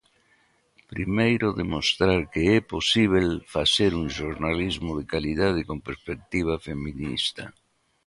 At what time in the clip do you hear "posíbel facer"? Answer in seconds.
2.73-3.91